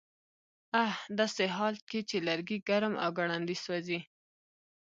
ه 0.89 0.97
داسې 1.19 1.43
حال 1.55 1.75
کې 1.89 1.99
چې 2.09 2.17
لرګي 2.27 2.57
ګرم 2.69 2.93
او 3.03 3.09
ګړندي 3.17 3.55
سوځي 3.63 3.99